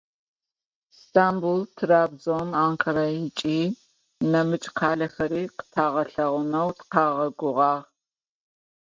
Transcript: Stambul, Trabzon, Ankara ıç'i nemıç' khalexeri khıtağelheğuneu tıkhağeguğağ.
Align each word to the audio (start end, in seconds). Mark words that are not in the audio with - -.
Stambul, 1.01 1.59
Trabzon, 1.77 2.47
Ankara 2.67 3.05
ıç'i 3.27 3.59
nemıç' 4.31 4.69
khalexeri 4.77 5.43
khıtağelheğuneu 5.57 6.69
tıkhağeguğağ. 6.77 7.73